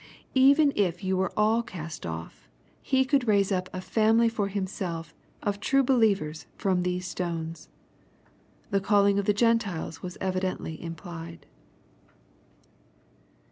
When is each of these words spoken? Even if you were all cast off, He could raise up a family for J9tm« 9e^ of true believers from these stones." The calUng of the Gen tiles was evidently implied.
Even 0.33 0.73
if 0.75 1.03
you 1.03 1.15
were 1.15 1.31
all 1.37 1.61
cast 1.61 2.07
off, 2.07 2.49
He 2.81 3.05
could 3.05 3.27
raise 3.27 3.51
up 3.51 3.69
a 3.71 3.81
family 3.81 4.29
for 4.29 4.49
J9tm« 4.49 4.63
9e^ 5.05 5.09
of 5.43 5.59
true 5.59 5.83
believers 5.83 6.47
from 6.55 6.81
these 6.81 7.05
stones." 7.05 7.69
The 8.71 8.81
calUng 8.81 9.19
of 9.19 9.25
the 9.25 9.31
Gen 9.35 9.59
tiles 9.59 10.01
was 10.01 10.17
evidently 10.19 10.81
implied. 10.83 11.45